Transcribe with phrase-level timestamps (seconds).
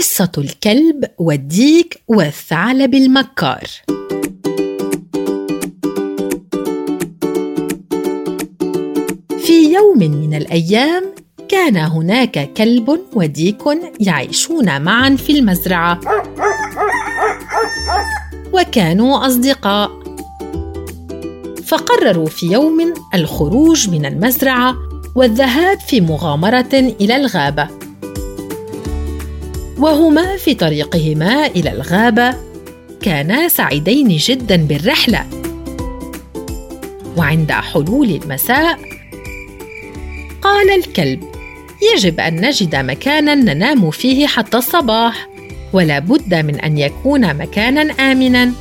[0.00, 3.64] قصة الكلب والديك والثعلب المكار.
[9.38, 11.04] في يوم من الأيام
[11.48, 13.62] كان هناك كلب وديك
[14.00, 16.00] يعيشون معا في المزرعة.
[18.52, 19.90] وكانوا أصدقاء.
[21.66, 24.76] فقرروا في يوم الخروج من المزرعة
[25.14, 27.79] والذهاب في مغامرة إلى الغابة.
[29.80, 32.34] وهما في طريقهما إلى الغابة.
[33.02, 35.26] كانا سعيدين جدا بالرحلة.
[37.16, 38.78] وعند حلول المساء
[40.42, 41.24] قال الكلب
[41.94, 45.28] يجب أن نجد مكانا ننام فيه حتى الصباح
[45.72, 48.52] ولا بد من أن يكون مكانا امنا.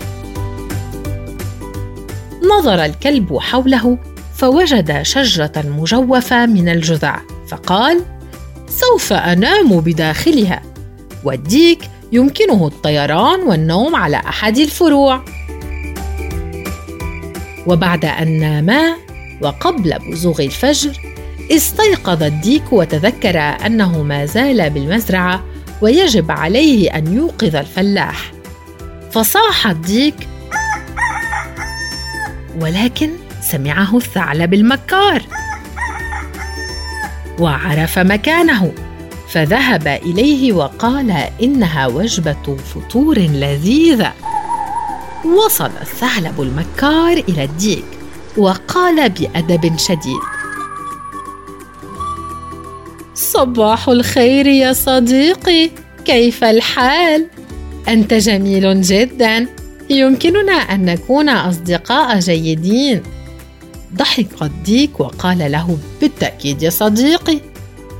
[2.57, 3.97] نظر الكلب حوله
[4.35, 8.01] فوجد شجرة مجوفة من الجذع فقال
[8.69, 10.68] سوف أنام بداخلها.
[11.23, 11.79] والديك
[12.11, 15.25] يمكنه الطيران والنوم على أحد الفروع.
[17.67, 18.95] وبعد أن ناما
[19.41, 20.91] وقبل بزوغ الفجر
[21.51, 25.43] استيقظ الديك وتذكر أنه ما زال بالمزرعة
[25.81, 28.31] ويجب عليه أن يوقظ الفلاح.
[29.11, 30.15] فصاح الديك
[32.61, 33.09] ولكن
[33.41, 35.21] سمعه الثعلب المكار
[37.39, 38.71] وعرف مكانه.
[39.29, 41.11] فذهب إليه وقال
[41.43, 44.13] إنها وجبة فطور لذيذة.
[45.25, 47.85] وصل الثعلب المكار إلى الديك
[48.37, 50.19] وقال بأدب شديد.
[53.15, 55.69] صباح الخير يا صديقي
[56.05, 57.27] كيف الحال؟
[57.87, 59.47] أنت جميل جدا
[59.89, 63.03] يمكننا أن نكون أصدقاء جيدين.
[63.95, 67.48] ضحك الديك وقال له بالتأكيد يا صديقي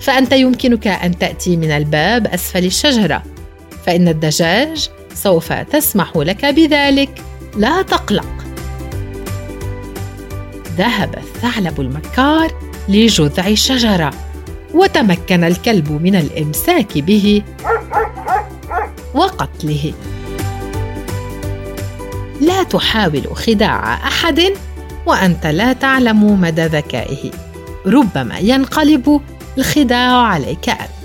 [0.02, 3.24] فأنت يمكنك أن تأتي من الباب أسفل الشجرة
[3.86, 7.22] فإن الدجاج سوف تسمح لك بذلك.
[7.58, 8.46] لا تقلق.
[10.78, 12.52] ذهب الثعلب المكار
[12.90, 14.14] لجذع الشجرة
[14.74, 17.44] وتمكن الكلب من الإمساك به
[19.14, 19.94] وقتله.
[22.42, 24.42] لا تحاول خداع أحد
[25.06, 27.32] وأنت لا تعلم مدى ذكائه.
[27.86, 29.22] ربما ينقلب
[29.60, 30.99] الخداع عليك أنت